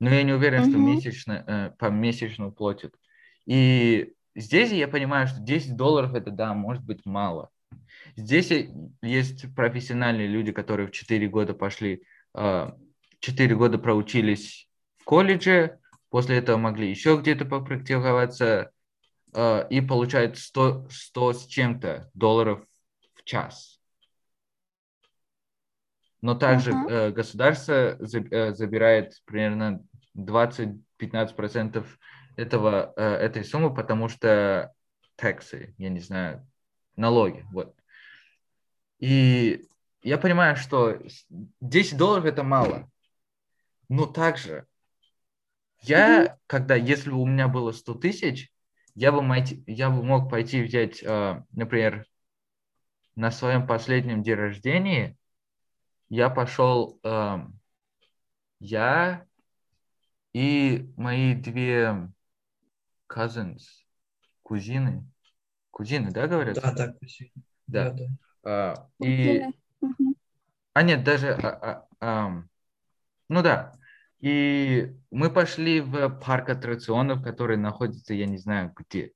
[0.00, 2.94] Но я не уверен, что месячно, э, по месячному платят.
[3.46, 7.50] И здесь я понимаю, что 10 долларов это, да, может быть мало.
[8.16, 8.52] Здесь
[9.02, 12.02] есть профессиональные люди, которые в 4 года пошли,
[12.34, 12.70] э,
[13.20, 15.78] 4 года проучились в колледже,
[16.10, 18.72] после этого могли еще где-то попрактиковаться
[19.32, 22.64] э, и получают 100, 100 с чем-то долларов
[23.14, 23.80] в час.
[26.20, 31.98] Но также э, государство за- э, забирает примерно 20-15%
[32.36, 34.72] этого, э, этой суммы, потому что
[35.16, 36.46] таксы, я не знаю,
[36.96, 37.74] налоги, вот.
[38.98, 39.66] И
[40.02, 41.26] я понимаю, что с-
[41.60, 42.88] 10 долларов это мало,
[43.88, 44.66] но также
[45.82, 48.51] я, когда, если бы у меня было 100 тысяч,
[48.94, 52.06] я бы, майти- я бы мог пойти взять, э, например,
[53.16, 55.16] на своем последнем день рождения
[56.08, 57.38] я пошел, э,
[58.60, 59.26] я
[60.32, 62.08] и мои две
[63.08, 63.62] cousins,
[64.42, 65.06] кузины,
[65.70, 66.60] кузины, да, говорят?
[66.62, 67.30] Да, да, кузина.
[67.66, 67.90] Да.
[67.90, 68.06] да.
[68.44, 69.42] А, и,
[70.74, 72.48] а нет, даже, а, а, ам,
[73.28, 73.72] ну да,
[74.22, 79.12] и мы пошли в парк аттракционов, который находится, я не знаю где.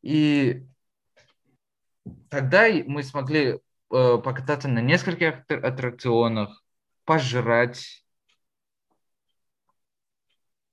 [0.00, 0.66] И
[2.30, 3.58] тогда мы смогли э,
[3.90, 6.64] покататься на нескольких аттракционах,
[7.04, 8.06] пожрать.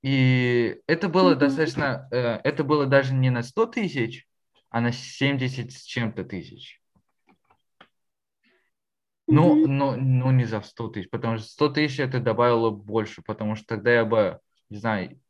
[0.00, 4.26] И это было достаточно, э, это было даже не на 100 тысяч,
[4.70, 6.79] а на 70 с чем-то тысяч.
[9.30, 13.54] Ну, ну, ну, не за 100 тысяч, потому что 100 тысяч это добавило больше, потому
[13.54, 14.40] что тогда я бы,
[14.70, 15.20] не знаю,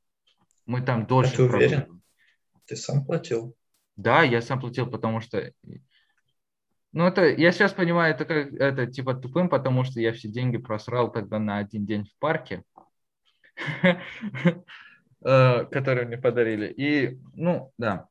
[0.66, 1.82] мы там дольше ты уверен?
[1.82, 2.00] пробыли.
[2.66, 3.56] Ты сам платил?
[3.96, 5.52] Да, я сам платил, потому что...
[6.92, 10.56] Ну, это, я сейчас понимаю, это как, это типа тупым, потому что я все деньги
[10.56, 12.64] просрал тогда на один день в парке,
[13.82, 16.72] э, которые мне подарили.
[16.72, 18.08] И, ну, да.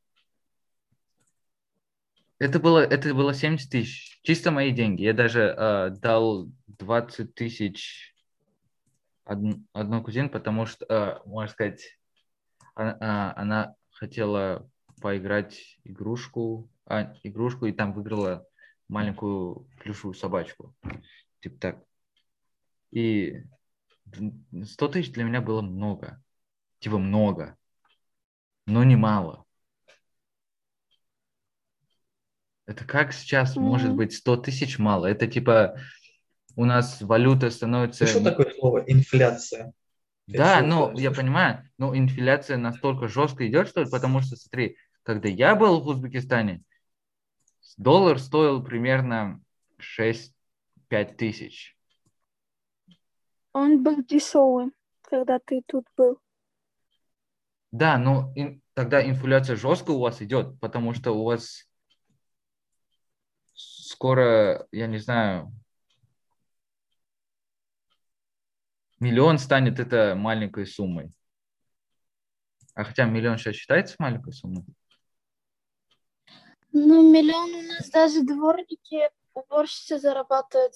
[2.40, 5.04] Это было, это было 70 тысяч, чисто мои деньги.
[5.04, 8.16] Я даже э, дал 20 тысяч
[9.26, 12.00] од- одной кузине, потому что, э, можно сказать,
[12.76, 14.70] она, а, она хотела
[15.02, 18.48] поиграть игрушку, а, игрушку и там выиграла
[18.88, 20.74] маленькую плюшевую собачку.
[21.42, 21.84] Типа так.
[22.92, 23.44] И
[24.64, 26.24] 100 тысяч для меня было много.
[26.80, 27.58] Типа много.
[28.66, 29.46] Но не мало.
[32.70, 33.98] Это как сейчас может Мгм.
[33.98, 35.08] быть 100 тысяч мало?
[35.08, 35.80] Это типа
[36.56, 38.06] у нас валюта становится...
[38.06, 39.74] Ты что такое слово инфляция?
[40.28, 45.28] Да, ну, я понимаю, но инфляция настолько жестко идет, что ли, потому что, смотри, когда
[45.28, 46.62] я был в Узбекистане,
[47.78, 49.42] доллар стоил примерно
[49.80, 51.76] 6-5 тысяч.
[53.54, 54.68] Он был дешевый,
[55.02, 56.20] когда ты тут был.
[57.72, 61.68] Да, но ин- тогда инфляция жестко у вас идет, потому что у вас
[64.00, 65.54] скоро, я не знаю,
[69.02, 71.12] миллион станет это маленькой суммой.
[72.76, 74.64] А хотя миллион сейчас считается маленькой суммой?
[76.72, 80.76] Ну, миллион у нас даже дворники, уборщицы зарабатывают.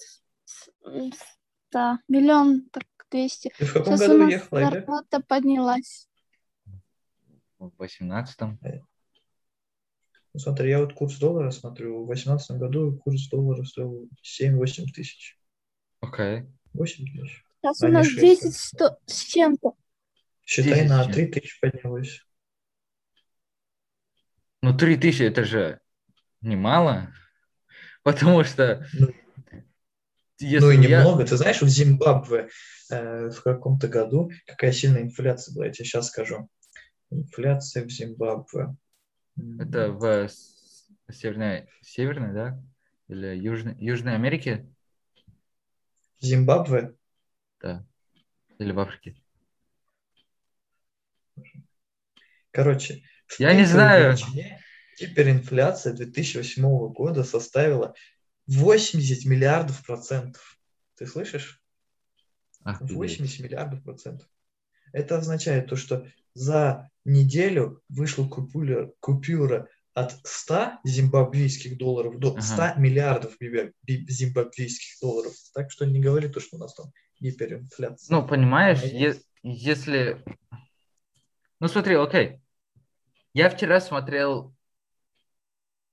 [1.72, 3.54] Да, миллион, так, 200.
[3.56, 6.08] Ты в каком Сейчас у году нас ехала, зарплата поднялась.
[7.58, 8.58] В 18
[10.34, 12.02] Ну, смотри, я вот курс доллара смотрю.
[12.02, 15.38] В 2018 году курс доллара стоил 7-8 тысяч.
[16.00, 16.46] Окей.
[16.72, 17.44] 8 тысяч.
[17.62, 18.50] Сейчас А у нас шесть, 10 да?
[18.50, 19.72] сто- с чем-то.
[20.44, 21.12] Считай, 10 на чем.
[21.12, 22.20] 3 тысячи поднялось.
[24.60, 25.80] Ну, 3000 это же
[26.40, 27.12] немало,
[28.02, 29.08] потому что Ну,
[30.40, 31.24] если ну и я- немного.
[31.26, 32.48] Ты знаешь, в Зимбабве
[32.90, 36.48] э, в каком-то году какая сильная инфляция была, я тебе сейчас скажу.
[37.10, 38.74] Инфляция в Зимбабве.
[39.36, 40.28] Это в
[41.10, 42.62] Северной, Северной, да?
[43.08, 44.66] Или Южной, Южной Америке?
[46.20, 46.94] Зимбабве?
[47.60, 47.84] Да.
[48.58, 49.16] Или в Африке?
[52.50, 53.02] Короче,
[53.38, 54.16] Я не знаю.
[54.98, 57.94] гиперинфляция 2008 года составила
[58.46, 60.58] 80 миллиардов процентов.
[60.96, 61.60] Ты слышишь?
[62.62, 62.92] Офигеть.
[62.92, 64.28] 80 миллиардов процентов.
[64.92, 72.42] Это означает то, что за неделю вышла купюра, купюра от 100 зимбабвийских долларов до Ага.
[72.42, 75.32] 100 миллиардов биби- би- зимбабвийских долларов.
[75.54, 76.86] Так что не говори то, что у нас там
[77.20, 78.14] гиперинфляция.
[78.16, 80.22] Ну, понимаешь, е- если...
[81.60, 82.40] Ну, смотри, окей.
[83.32, 84.54] Я вчера смотрел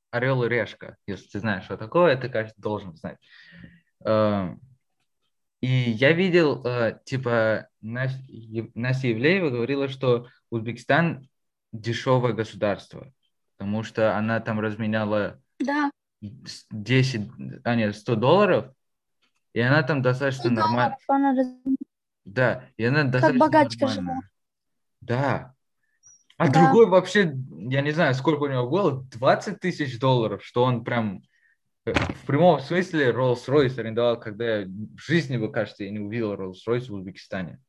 [0.09, 0.97] «Орел и решка».
[1.07, 3.17] Если ты знаешь, что такое, ты, кажется, должен знать.
[4.03, 4.59] Эм,
[5.61, 11.27] И я видел, э, типа, Настя Евлеева говорила, что Узбекистан
[11.71, 13.11] дешевое государство,
[13.57, 15.91] потому что она там разменяла Да,
[16.21, 17.29] с- 10,
[17.63, 18.73] а нет, 100 долларов,
[19.53, 20.97] и она там достаточно 100 нормально...
[21.07, 21.33] она
[22.25, 24.29] Да, и она достаточно богачка нормальная.
[25.01, 25.53] Да.
[26.37, 26.59] А Да.
[26.59, 27.35] другой вообще,
[27.69, 31.21] я не знаю, сколько у него было, 20 тысяч долларов, что он прям
[31.85, 36.33] э, в прямом смысле Rolls-Royce арендовал, когда я в жизни, бы, кажется, я не увидел
[36.33, 37.59] Rolls-Royce в Узбекистане.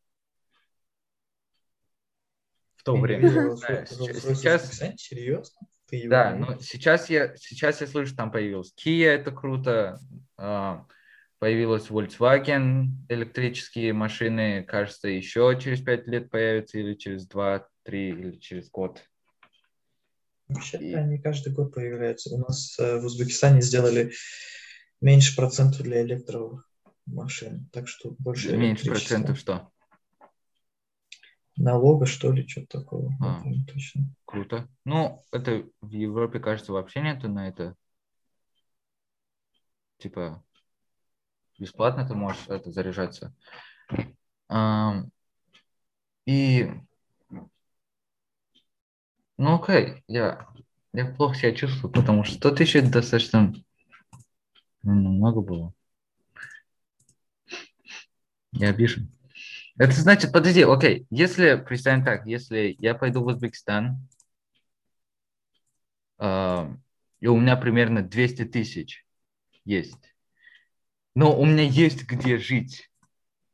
[2.82, 3.56] В то время.
[3.56, 4.82] сейчас-?
[4.96, 5.68] Серьезно?
[6.10, 6.60] Да, но видел?
[6.62, 10.00] сейчас я, сейчас я слышу, там появилась Kia, это круто,
[10.36, 10.84] а,
[11.38, 18.36] появилась Volkswagen, электрические машины, кажется, еще через 5 лет появятся, или через 2, 3, или
[18.38, 19.00] через год.
[20.48, 22.34] Вообще-то И- они каждый год появляются.
[22.34, 24.12] У нас э, в Узбекистане сделали
[25.00, 29.70] меньше процентов для электромашин, так что больше Меньше процентов что?
[31.56, 33.10] Налога, что ли, что-то такого.
[33.10, 33.42] не А.
[33.42, 34.02] помню точно.
[34.24, 34.68] Круто.
[34.84, 37.76] Ну, это в Европе, кажется, вообще нету на это.
[39.98, 40.42] Типа,
[41.58, 43.34] бесплатно ты можешь это заряжаться.
[44.48, 45.10] Ам,
[46.26, 46.68] И,
[49.38, 50.48] ну окей, я,
[50.92, 53.52] я плохо себя чувствую, потому что 100 тысяч достаточно
[54.82, 55.72] ну, много было.
[58.52, 59.10] Я обижен.
[59.82, 64.06] Это значит, подожди, окей, если, представим так, если я пойду в Узбекистан,
[66.18, 66.72] а,
[67.18, 69.04] и у меня примерно 200 тысяч
[69.64, 70.14] есть,
[71.16, 72.92] но у меня есть где жить,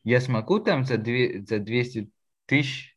[0.04, 2.10] я смогу там за, две, за 200
[2.44, 2.94] тысяч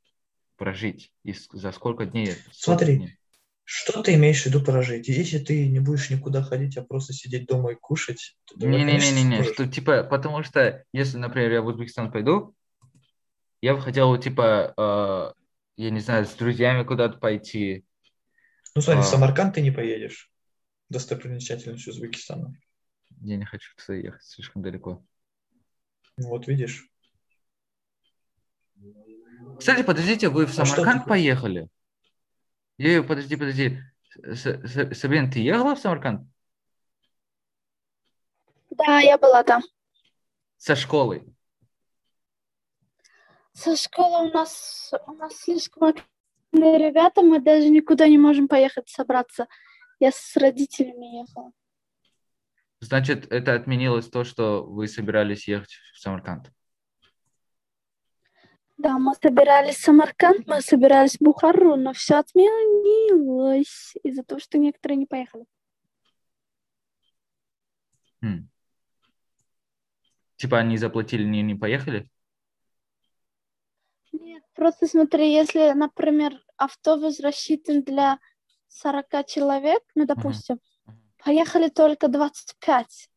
[0.58, 1.13] прожить?
[1.24, 2.34] И за сколько дней?
[2.52, 3.17] Смотри, дней?
[3.63, 5.08] Что ты имеешь в виду прожить?
[5.08, 9.54] Если ты не будешь никуда ходить, а просто сидеть дома и кушать, Не-не-не-не, сможешь.
[9.54, 12.54] что типа, потому что если, например, я в Узбекистан пойду,
[13.62, 15.34] я бы хотел, типа, э,
[15.78, 17.86] я не знаю, с друзьями куда-то пойти.
[18.76, 19.04] Ну смотри, А.
[19.04, 20.32] в Самарканд ты не поедешь.
[20.89, 22.54] Достопримечательность Узбекистана.
[23.21, 25.04] Я не хочу туда ехать, слишком далеко.
[26.17, 26.88] Ну, Вот видишь.
[29.60, 31.08] Кстати, подождите, вы в А Самарканд хочешь?
[31.08, 31.69] поехали?
[32.78, 33.80] Е, подожди, подожди.
[34.24, 36.28] С- Сабин, ты ехала в Самарканд?
[38.71, 39.62] Да, я была там.
[40.58, 41.24] Со школой?
[43.54, 48.90] Со школы у нас, у нас слишком активные ребята, мы даже никуда не можем поехать
[48.90, 49.48] собраться.
[50.00, 51.52] Я с родителями ехала.
[52.80, 56.52] Значит, это отменилось то, что вы собирались ехать в Самарканд.
[58.78, 64.58] Да, мы собирались в Самарканд, мы собирались в Бухару, но все отменилось из-за того, что
[64.58, 65.46] некоторые не поехали.
[68.24, 68.50] Хм.
[70.38, 72.10] Типа они заплатили, не, не поехали?
[74.62, 78.19] Просто смотри, если, например, автобус рассчитан для
[78.67, 81.02] 40 человек, ну, допустим, Мгм.
[81.17, 83.10] поехали только 25.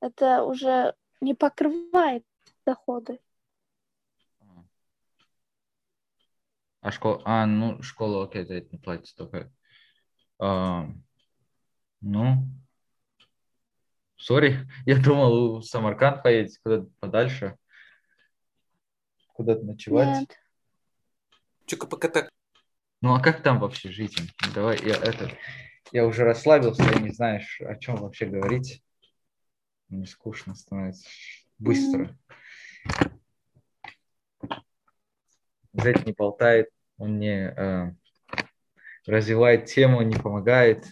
[0.00, 2.24] Это уже не покрывает
[2.64, 3.20] доходы.
[6.80, 7.20] А школа...
[7.26, 9.52] А, ну, школа, окей, за это не платится только.
[10.38, 10.88] А,
[12.00, 12.48] ну,
[14.16, 17.58] сори, я думал, в Самарканд поедете куда-то подальше.
[19.36, 20.20] Куда-то ночевать.
[20.20, 20.40] Нет.
[21.66, 22.30] Чука-пока-так.
[23.02, 24.16] Ну, а как там вообще жить?
[24.54, 25.30] Давай, я это...
[25.92, 28.82] Я уже расслабился, я не знаю, ш- о чем вообще говорить.
[29.88, 31.06] Мне скучно становится
[31.58, 32.16] быстро.
[35.74, 37.92] Зет не болтает, он не э,
[39.04, 40.86] развивает тему, не помогает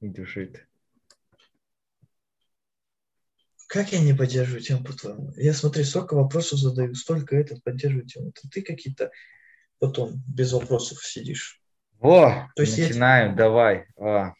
[0.00, 0.68] и душит.
[3.72, 5.32] Как я не поддерживаю тему, по-твоему?
[5.36, 8.28] Я смотри, столько вопросов задаю, столько этот поддерживаю тему.
[8.28, 9.10] Это ты какие-то
[9.78, 11.58] потом без вопросов сидишь.
[11.98, 13.86] Во, То есть я- начинаем, давай.
[13.98, 14.34] А,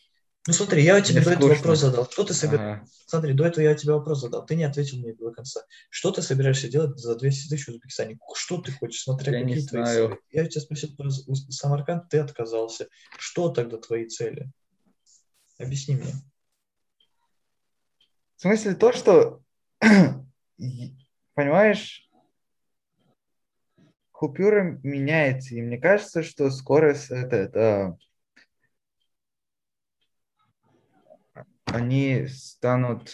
[0.47, 1.57] Ну смотри, я тебе Мне до этого скучно.
[1.63, 2.11] вопрос задал.
[2.11, 2.83] Что ты собираешься?
[2.83, 2.87] ага.
[3.07, 4.45] Смотри, до этого я тебе вопрос задал.
[4.45, 5.63] Ты не ответил мне до конца.
[5.89, 8.19] Что ты собираешься делать за 200 тысяч в Узбекистане?
[8.35, 10.09] Что ты хочешь, смотря Я не какие твои знаю.
[10.09, 10.19] цели?
[10.31, 12.89] Я тебя спросил про Самарканд, ты отказался.
[13.19, 14.51] Что тогда твои цели?
[15.59, 16.13] Объясни мне.
[18.43, 19.41] В смысле то, что,
[21.35, 22.11] понимаешь,
[24.11, 27.97] купюра меняется, и мне кажется, что скоро с- это, это,
[31.67, 33.13] они станут...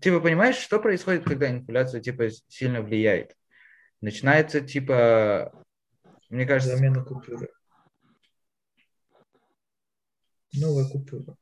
[0.00, 3.36] Типа, понимаешь, что происходит, когда инфляция, типа, сильно влияет?
[4.00, 5.52] Начинается, типа,
[6.30, 7.50] мне кажется, Замена купюры.
[10.54, 11.36] Новая купюра.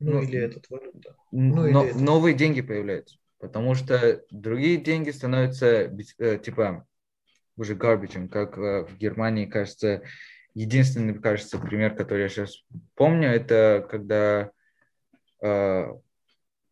[0.00, 1.16] Ну, Ну, или этот валюта.
[1.30, 1.98] Ну, или но- это.
[1.98, 6.86] новые деньги появляются, потому что другие деньги становятся э, типа
[7.56, 10.02] уже гарбичем, как э, в Германии, кажется,
[10.54, 14.50] единственный, кажется, пример, который я сейчас помню, это когда
[15.42, 15.86] э,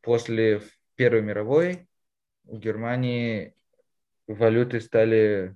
[0.01, 0.63] после
[0.97, 1.87] Первой мировой
[2.45, 3.55] в Германии
[4.27, 5.55] валюты стали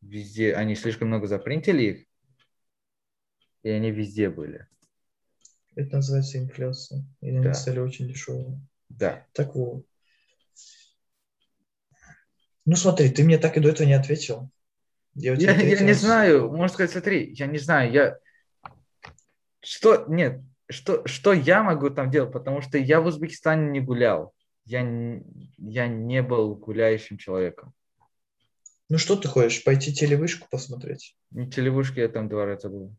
[0.00, 2.06] везде, они слишком много запринтили их,
[3.62, 4.66] и они везде были.
[5.74, 7.04] Это называется инфляция.
[7.20, 7.54] И они Да.
[7.54, 8.60] стали очень дешевыми.
[8.88, 9.26] Да.
[9.32, 9.84] Так вот.
[12.64, 14.50] Ну смотри, ты мне так и до этого не ответил.
[15.14, 18.18] Я, Я, я не знаю, можно сказать, смотри, я не знаю, я...
[19.60, 24.32] Что, нет, что, что я могу там делать, потому что я в Узбекистане не гулял,
[24.64, 24.80] я,
[25.58, 27.74] я не был гуляющим человеком.
[28.88, 31.16] Ну что ты хочешь, пойти телевышку посмотреть?
[31.30, 32.94] Не телевушки я там два раза был.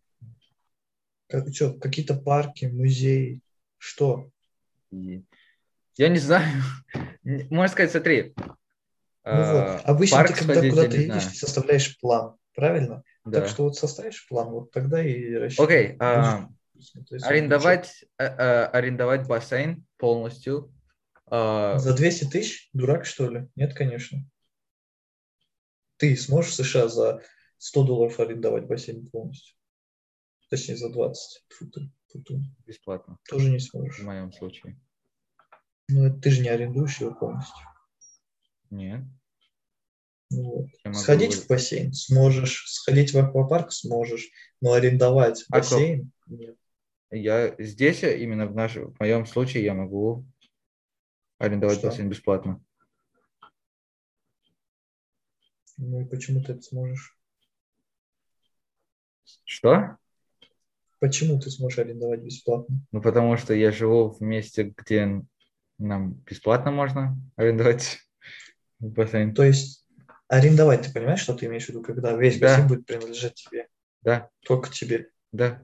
[1.34, 3.41] Как, что, какие-то парки, музеи,
[3.79, 4.29] что?
[4.91, 6.61] Я не знаю.
[7.23, 8.34] Можно сказать, смотри.
[8.38, 8.53] Ну
[9.23, 13.01] а, вот, обычно парк ты когда сходить, куда-то едешь, ты составляешь план, правильно?
[13.25, 13.39] Да.
[13.39, 15.88] Так что вот составишь план, вот тогда и рассчитывай.
[15.88, 20.71] Окей, а, есть арендовать, а, а, арендовать бассейн полностью.
[21.25, 22.69] а, За 200 тысяч?
[22.73, 23.47] Дурак, что ли?
[23.55, 24.19] Нет, конечно.
[25.97, 27.23] Ты сможешь в США за
[27.57, 29.55] 100 долларов арендовать бассейн полностью?
[30.54, 31.45] Точнее, за 20.
[31.49, 32.39] Фу ты, фу ты.
[32.68, 34.04] бесплатно, Тоже не в сможешь.
[34.04, 34.80] моем случае.
[35.89, 37.66] Ну, это ты же не арендуешь его полностью.
[38.70, 39.01] Нет.
[40.30, 40.68] Вот.
[40.93, 44.30] Сходить вы- в бассейн сможешь, сходить в аквапарк сможешь,
[44.62, 46.56] но арендовать Аква- бассейн нет.
[47.10, 50.24] Я здесь, именно в, нашем, в моем случае, я могу
[51.39, 51.88] арендовать Что?
[51.88, 52.64] бассейн бесплатно.
[55.78, 57.18] Ну и почему ты это сможешь?
[59.45, 59.97] Что?
[61.04, 62.80] Почему ты сможешь арендовать бесплатно?
[62.93, 65.22] Ну, потому что я живу в месте, где
[65.78, 67.99] нам бесплатно можно арендовать
[68.80, 69.36] бассейн.
[69.36, 69.86] То есть
[70.30, 72.47] арендовать, ты понимаешь, что ты имеешь в виду, когда весь Да.
[72.47, 73.68] бассейн будет принадлежать тебе,
[74.01, 75.10] Да, только тебе.
[75.34, 75.62] да.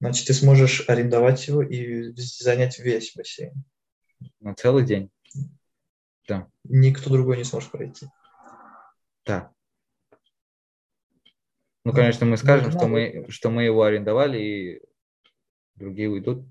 [0.00, 3.52] Значит, ты сможешь арендовать его и занять весь бассейн.
[4.40, 5.12] На целый день.
[6.64, 8.08] Никто другой не сможет пройти.
[9.24, 9.52] Да.
[11.86, 14.82] Ну, Ну, конечно, мы скажем, это что мы, что мы его арендовали, и
[15.76, 16.44] другие уйдут.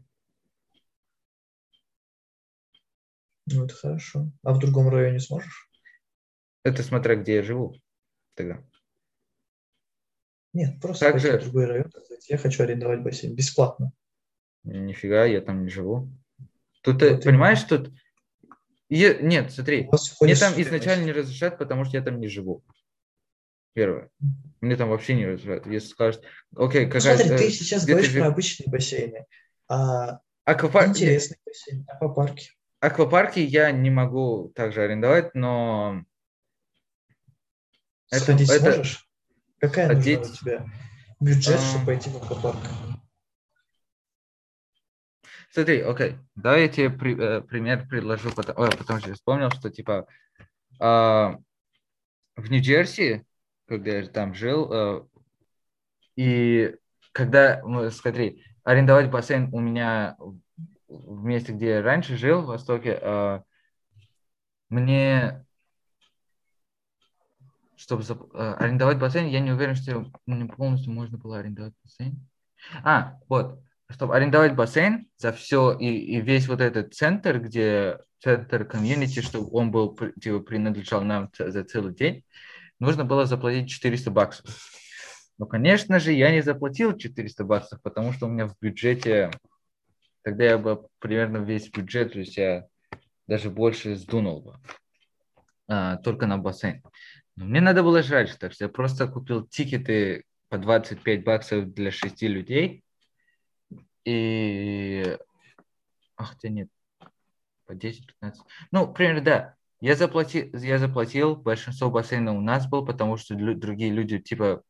[3.47, 4.31] Ну, это хорошо.
[4.43, 5.69] А в другом районе сможешь?
[6.63, 7.75] Это смотря где я живу
[8.33, 8.63] тогда.
[10.53, 11.91] Нет, просто Также- пойти в другой район.
[12.29, 13.91] Я хочу арендовать бассейн бесплатно.
[14.63, 16.09] Нифига, я там не живу.
[16.81, 17.21] Тут, Вот э, именно.
[17.23, 17.91] понимаешь, тут...
[18.87, 19.89] Е- Нет, смотри,
[20.21, 22.63] мне там изначально не разрешат, потому что я там не живу.
[23.75, 24.09] Первое.
[24.61, 25.67] Мне там вообще не разрешат.
[25.67, 26.23] Если скажут,
[26.55, 27.17] окей, Ну, какая...
[27.17, 29.25] смотри, э, ты сейчас где ты говоришь жив- про обычные бассейны.
[29.67, 32.51] А аквапарк- интересный бассейн, аквапарки.
[32.79, 36.03] Аквапарки я не могу также арендовать, но...
[38.11, 39.09] Это- Сходить это- сможешь?
[39.59, 40.39] Какая нужна у Одеть.
[40.39, 40.65] тебя
[41.19, 41.59] бюджет, А.
[41.69, 42.59] чтобы пойти в аквапарк?
[45.51, 49.49] Смотри, окей, давай я тебе при- э, пример предложу, потом, ой, потому что я вспомнил,
[49.51, 50.07] что типа
[50.79, 51.37] а,
[52.35, 53.25] в Нью-Джерси,
[53.67, 55.01] когда я там жил, э,
[56.15, 56.75] и
[57.11, 60.15] когда, ну, смотри, арендовать бассейн у меня
[60.87, 63.39] в- месте, где я раньше жил, в Востоке, э,
[64.69, 65.45] мне,
[67.75, 72.25] чтобы зап- э, арендовать бассейн, я не уверен, что мне полностью можно было арендовать бассейн.
[72.83, 78.65] А, вот, чтобы арендовать бассейн за все и, и весь вот этот центр, где центр
[78.65, 82.23] комьюнити, чтобы он был, типа, принадлежал нам за целый день,
[82.79, 84.45] нужно было заплатить 400 баксов.
[85.37, 89.31] Ну, конечно же, я не заплатил 400 баксов, потому что у меня в бюджете,
[90.21, 92.67] тогда я бы примерно весь бюджет, то есть я
[93.27, 94.59] даже больше сдунул бы,
[95.67, 96.81] а, только на бассейн.
[97.35, 101.91] Но мне надо было жрать, так что я просто купил тикеты по 25 баксов для
[101.91, 102.85] 6 людей,
[104.05, 105.17] и...
[106.15, 106.69] Ах, хотя нет.
[107.65, 108.35] По 10-15.
[108.71, 109.55] Ну, примерно, да.
[109.81, 114.63] Я заплатил, я заплатил, большинство бассейнов у нас был, потому что лю- другие люди, типа,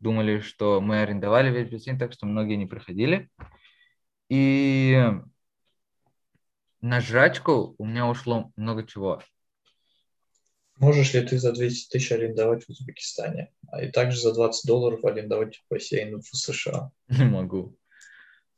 [0.00, 3.28] думали, что мы арендовали весь бассейн, так что многие не приходили.
[4.28, 4.98] И
[6.80, 9.22] на жрачку у меня ушло много чего.
[10.78, 15.04] Можешь ли ты за 200 тысяч арендовать в Узбекистане, а и также за 20 долларов
[15.04, 16.90] арендовать бассейн в США?
[17.08, 17.76] Не могу.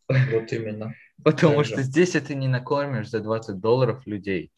[0.08, 0.94] Вот именно.
[1.24, 1.72] Потому Также.
[1.72, 4.52] что здесь ты не накормишь за 20 долларов людей.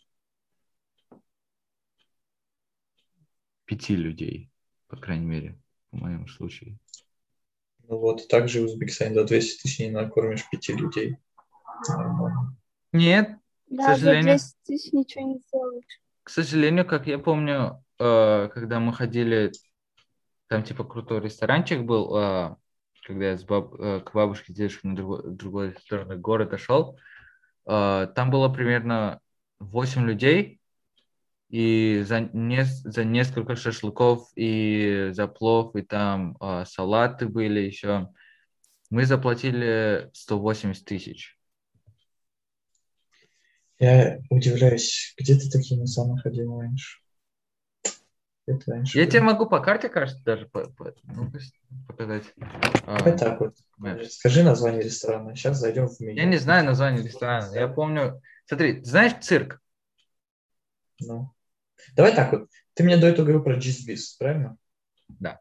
[3.67, 4.51] Пяти людей,
[4.89, 5.59] по крайней мере,
[5.91, 6.77] в моем случае.
[7.89, 11.17] Ну вот, также в Узбекистане за 200 тысяч не накормишь пяти людей.
[12.93, 13.37] Нет,
[13.69, 14.35] Да, за сожалению.
[14.35, 15.85] 200 тысяч ничего не сделаешь.
[16.23, 19.53] к сожалению, как я помню, э, когда мы ходили,
[20.49, 22.57] там типа крутой ресторанчик был, э,
[23.07, 26.99] когда я с баб- э, к бабушке с дедушкой на другой, другой стороне города шел,
[27.67, 29.21] там было примерно
[29.59, 30.61] 8 людей,
[31.55, 38.09] и за, не, за несколько шашлыков и за плов, и там э, салаты были еще,
[38.91, 41.39] мы заплатили 180 тысяч.
[43.79, 46.99] Я удивляюсь, где ты такие места находил раньше?
[48.47, 51.31] Я тебе могу по карте, кажется, даже по- по- ну,
[51.87, 52.25] показать.
[52.85, 53.55] А, Давай так вот.
[53.81, 54.09] Maps.
[54.09, 55.37] Скажи название ресторана.
[55.37, 56.17] Сейчас зайдем в меню.
[56.17, 57.55] Я не знаю название ресторана.
[57.55, 58.21] Я помню.
[58.47, 59.63] Смотри, знаешь цирк?
[61.01, 61.34] Ну.
[61.93, 62.51] Давай так вот.
[62.75, 64.57] Ты мне до этого говорил про GSBIS, правильно?
[65.21, 65.41] Так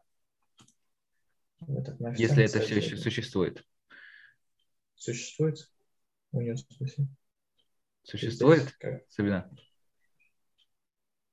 [1.98, 3.64] на если это все еще существует.
[4.94, 5.70] Существует?
[6.32, 7.06] У нее спроси.
[8.02, 8.76] Существует?
[9.08, 9.50] Сабина?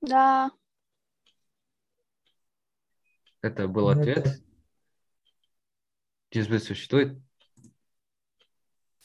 [0.01, 0.51] Да,
[3.41, 4.18] Это был Ну, ответ.
[4.20, 4.36] это-
[6.32, 7.20] Дисбет существует?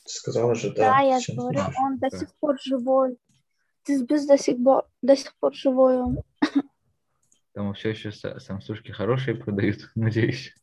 [0.04, 1.00] Ты сказала же, да, да.
[1.00, 2.18] я Чем говорю, он до Да.
[2.18, 3.18] сих пор живой.
[3.86, 6.22] Дисбис до сих пор, до сих пор живой.
[7.52, 10.54] Там все еще са- самсушки хорошие продают, надеюсь.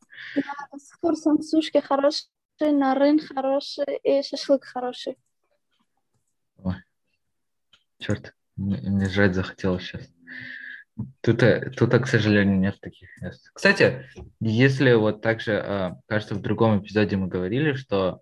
[0.71, 5.17] До сих пор самсушки хорошие, нарын хороший и шашлык хороший.
[7.99, 10.09] Черт, мне, мне жрать захотелось сейчас.
[11.21, 13.49] Тут, э, тут, к сожалению, нет таких мест.
[13.53, 14.05] Кстати,
[14.41, 18.21] если вот также, а, кажется, в другом эпизоде мы говорили, что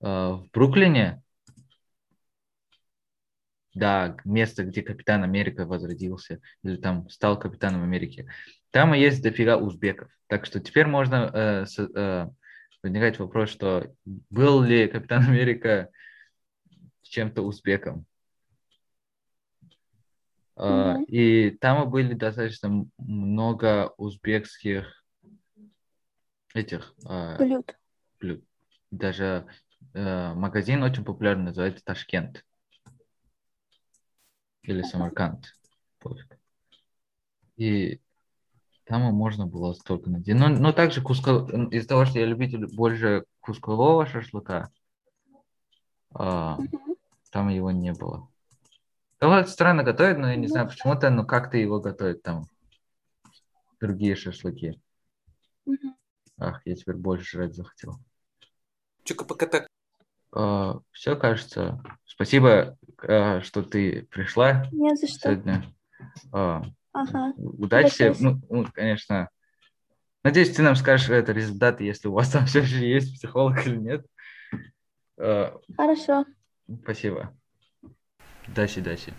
[0.00, 1.21] а, в Бруклине,
[3.74, 8.28] да, место, где Капитан Америка возродился, или там стал Капитаном Америки,
[8.70, 10.10] там и есть дофига узбеков.
[10.26, 12.28] Так что теперь можно э, с- э,
[12.82, 15.88] возникать вопрос, что был ли Капитан Америка
[17.02, 18.06] чем-то узбеком?
[20.56, 21.04] А, Мгм.
[21.04, 25.02] И там были достаточно много узбекских
[26.54, 27.74] этих а, Блюд.
[28.20, 28.44] блюд.
[28.90, 29.46] Даже
[29.94, 32.44] э, магазин очень популярный, называется Ташкент.
[34.62, 35.54] Или Самарканд.
[35.98, 36.38] пофиг.
[37.56, 38.00] И
[38.84, 40.34] там можно было столько найти.
[40.34, 41.46] Но, но также куско...
[41.70, 44.70] из-за того, что я любитель больше кускового шашлыка,
[46.14, 46.58] а,
[47.30, 48.28] там его не было.
[49.20, 52.46] Его странно готовят, но я не знаю почему-то, но как-то его готовят там.
[53.80, 54.80] Другие шашлыки.
[56.38, 57.98] Ах, я теперь больше жрать захотел.
[59.04, 59.68] Чука-пока-так.
[60.90, 61.82] все, кажется.
[62.14, 65.18] Спасибо, а, что ты пришла Не за что.
[65.32, 65.64] сегодня.
[66.30, 67.32] А, Ага.
[67.36, 68.02] Удачи.
[68.02, 68.22] Обращайся.
[68.22, 69.30] Ну, ну, конечно.
[70.22, 73.76] Надеюсь, ты нам скажешь это результаты, если у вас там все же есть психолог или
[73.76, 74.06] нет.
[75.18, 76.26] А, Хорошо.
[76.82, 77.34] Спасибо.
[78.46, 79.14] Удачи, удачи.